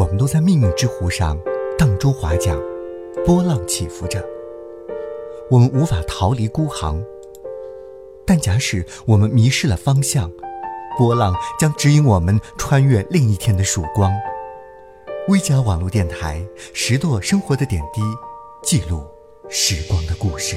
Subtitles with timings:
[0.00, 1.38] 我们都在命运之湖上
[1.76, 2.58] 荡舟划桨，
[3.26, 4.24] 波浪起伏着。
[5.50, 7.04] 我们无法逃离孤航，
[8.24, 10.32] 但假使我们迷失了方向，
[10.96, 14.10] 波浪将指引我们穿越另一天的曙光。
[15.28, 16.42] 微加网络电台，
[16.72, 18.00] 拾掇生活的点滴，
[18.62, 19.04] 记录
[19.50, 20.56] 时光的故事。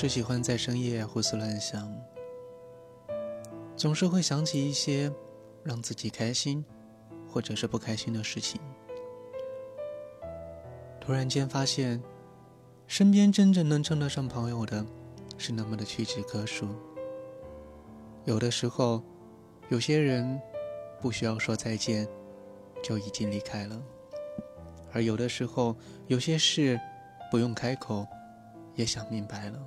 [0.00, 1.94] 是喜欢在深夜胡思乱想，
[3.76, 5.12] 总是会想起一些
[5.62, 6.64] 让自己开心
[7.28, 8.58] 或者是不开心的事情。
[11.02, 12.02] 突然间发现，
[12.86, 14.82] 身边真正能称得上朋友的，
[15.36, 16.66] 是那么的屈指可数。
[18.24, 19.02] 有的时候，
[19.68, 20.40] 有些人
[20.98, 22.08] 不需要说再见，
[22.82, 23.76] 就已经离开了；
[24.94, 25.76] 而有的时候，
[26.06, 26.80] 有些事
[27.30, 28.06] 不用开口。
[28.76, 29.58] 也想明白了，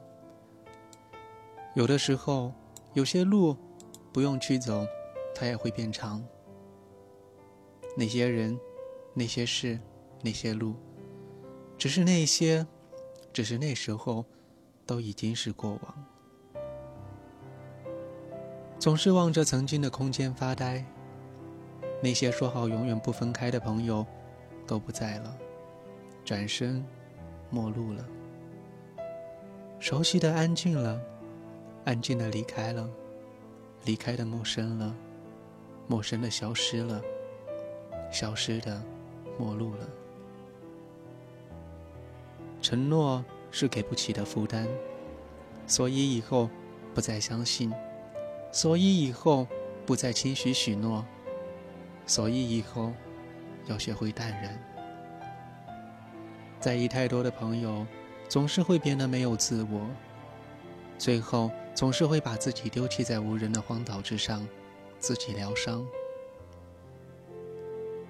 [1.75, 2.53] 有的时候，
[2.93, 3.57] 有些路
[4.11, 4.85] 不用去走，
[5.33, 6.23] 它也会变长。
[7.97, 8.59] 那些人，
[9.16, 9.79] 那些事，
[10.21, 10.75] 那些路，
[11.77, 12.66] 只是那些，
[13.31, 14.23] 只是那时候，
[14.85, 16.05] 都已经是过往。
[18.77, 20.85] 总是望着曾经的空间发呆，
[22.03, 24.05] 那些说好永远不分开的朋友，
[24.67, 25.35] 都不在了，
[26.23, 26.85] 转身，
[27.49, 28.05] 陌路了。
[29.79, 31.01] 熟悉的安静了，
[31.86, 32.89] 安静的离开了，
[33.86, 34.95] 离开的陌生了，
[35.88, 37.02] 陌生的消失了，
[38.12, 38.81] 消失的
[39.38, 39.88] 陌路了。
[42.62, 44.67] 承诺是给不起的负担，
[45.67, 46.50] 所以以后
[46.94, 47.72] 不再相信，
[48.52, 49.47] 所以以后
[49.86, 51.06] 不再轻许许诺，
[52.06, 52.94] 所以以后
[53.66, 54.57] 要学会淡然。
[56.59, 57.86] 在意太多的朋友。
[58.30, 59.86] 总是会变得没有自我，
[60.97, 64.47] 最后总是会把自己丢弃在无人的荒岛之上，
[65.00, 65.85] 自己疗伤。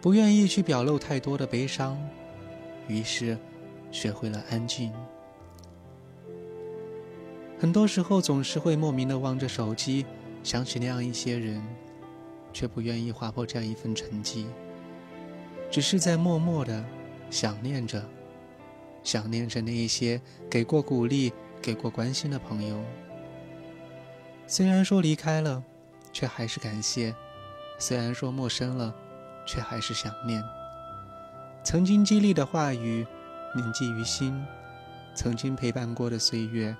[0.02, 1.98] 不愿意去表露太多的悲伤，
[2.88, 3.38] 于是
[3.92, 4.92] 学会了安静。
[7.58, 10.06] 很多时候总是会莫名的望着手机，
[10.44, 11.64] 想起那样一些人，
[12.52, 14.46] 却不愿意划破这样一份沉寂，
[15.72, 16.84] 只是在默默的
[17.30, 18.04] 想念着。
[19.04, 22.82] 想念着那一些给过鼓励、给过关心的朋友。
[24.46, 25.64] 虽然说离开了，
[26.12, 27.14] 却还是感谢；
[27.80, 28.94] 虽然说陌生了，
[29.46, 30.44] 却还是想念。
[31.64, 33.06] 曾经激励的话语，
[33.56, 34.34] 铭记于心；
[35.16, 36.76] 曾经陪伴过的岁月，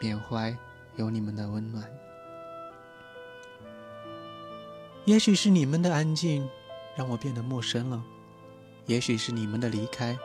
[0.00, 0.56] 缅怀
[0.96, 1.84] 有你们的温暖。
[5.04, 6.48] 也许是你们的安静，
[6.96, 8.02] 让我变得陌生了；
[8.86, 10.18] 也许是你们的离开。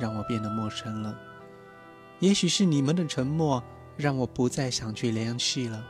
[0.00, 1.18] 让我变得陌生了，
[2.20, 3.60] 也许是你们的沉默
[3.98, 5.84] 让我不再想去联系了。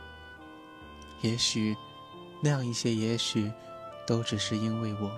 [1.21, 1.77] 也许，
[2.43, 3.53] 那样一些也许，
[4.07, 5.17] 都只是因为我。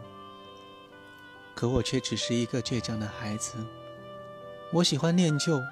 [1.54, 3.54] 可我却只是一个倔强的孩子，
[4.72, 5.62] 我喜欢念旧。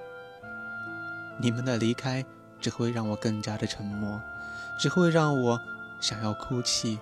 [1.41, 2.25] 你们的离开
[2.61, 4.21] 只会让我更加的沉默，
[4.79, 5.61] 只会让我
[6.01, 6.99] 想要哭泣，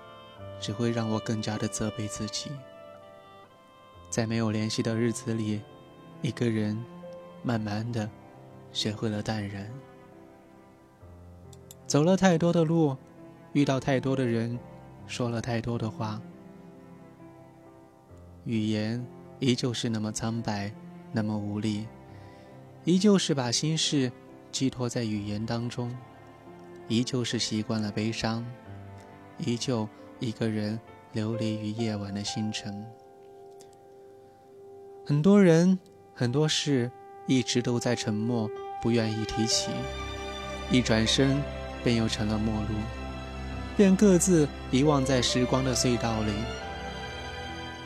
[0.59, 2.51] 只会让我更加的责备自己。
[4.09, 5.61] 在没有联系的日子里。
[6.23, 6.83] 一个人，
[7.43, 8.09] 慢慢的，
[8.73, 9.71] 学会了淡然。
[11.87, 12.95] 走了太多的路，
[13.53, 14.59] 遇到太多的人，
[15.07, 16.21] 说了太多的话，
[18.43, 19.03] 语言
[19.39, 20.71] 依旧是那么苍白，
[21.13, 21.87] 那么无力，
[22.83, 24.11] 依旧是把心事
[24.51, 25.95] 寄托在语言当中，
[26.89, 28.45] 依旧是习惯了悲伤，
[29.37, 29.87] 依旧
[30.19, 30.77] 一个人
[31.13, 32.85] 流离于夜晚的星辰。
[35.05, 35.79] 很多人。
[36.19, 36.89] 很多事
[37.27, 38.49] 一直都在沉默，
[38.81, 39.69] 不愿意提起，
[40.71, 41.39] 一转身
[41.87, 42.75] 便又成了陌路，
[43.77, 46.33] 便各自遗忘在时光的隧道里。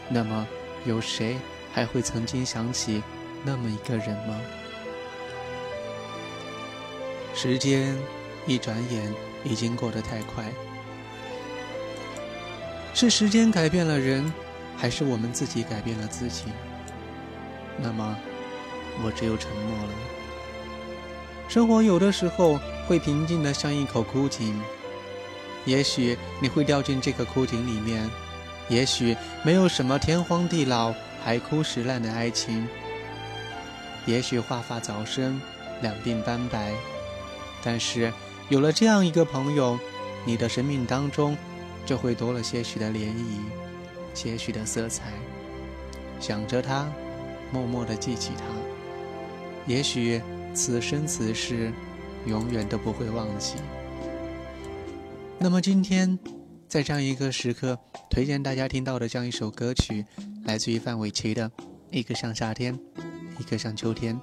[0.09, 0.47] 那么，
[0.85, 1.37] 有谁
[1.71, 3.03] 还会曾经想起
[3.45, 4.41] 那么一个人吗？
[7.35, 7.95] 时间
[8.47, 9.13] 一转眼
[9.43, 10.45] 已经过得太快，
[12.95, 14.33] 是时间改变了人，
[14.75, 16.45] 还是我们自己改变了自己？
[17.77, 18.17] 那么，
[19.03, 19.93] 我只有沉默了。
[21.47, 22.59] 生活有的时候
[22.91, 24.53] 会平静的像一口枯井，
[25.63, 28.09] 也许你会掉进这个枯井里面，
[28.67, 29.15] 也许
[29.45, 30.93] 没有什么天荒地老、
[31.23, 32.67] 海枯石烂的爱情，
[34.05, 35.39] 也许华发早生、
[35.81, 36.73] 两鬓斑白，
[37.63, 38.11] 但是
[38.49, 39.79] 有了这样一个朋友，
[40.25, 41.37] 你的生命当中
[41.85, 43.23] 就会多了些许的涟漪，
[44.13, 45.13] 些许的色彩。
[46.19, 46.91] 想着他，
[47.53, 48.43] 默默的记起他，
[49.65, 50.21] 也许
[50.53, 51.71] 此生此世，
[52.25, 53.55] 永远都不会忘记。
[55.39, 56.19] 那么今天，
[56.67, 57.77] 在这样一个时刻，
[58.09, 60.05] 推荐大家听到的这样一首歌曲，
[60.45, 61.49] 来自于范玮琪的
[61.89, 62.79] 《一个像夏天，
[63.39, 64.19] 一个像秋天》。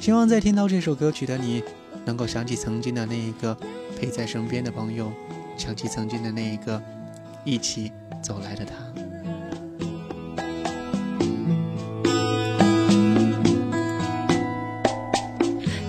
[0.00, 1.62] 希望在听到这首歌曲的你，
[2.04, 3.56] 能够想起曾经的那一个
[3.98, 5.12] 陪在身边的朋友，
[5.56, 6.82] 想起曾经的那一个
[7.44, 7.92] 一起
[8.22, 8.74] 走来的他。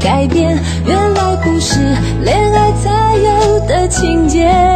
[0.00, 1.78] 改变，原来不是
[2.24, 4.69] 恋爱才有的情节。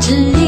[0.00, 0.47] 只因